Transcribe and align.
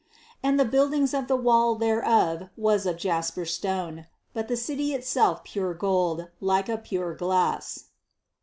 18. 0.43 0.49
And 0.49 0.59
the 0.59 0.65
buildings 0.65 1.13
of 1.13 1.27
the 1.27 1.35
wall 1.35 1.75
thereof 1.75 2.49
was 2.57 2.87
of 2.87 2.97
jasper 2.97 3.45
stone; 3.45 4.07
but 4.33 4.47
the 4.47 4.57
city 4.57 4.95
itself 4.95 5.43
pure 5.43 5.75
gold,, 5.75 6.27
like 6.39 6.65
to 6.65 6.79
pure 6.79 7.13
glass." 7.13 7.89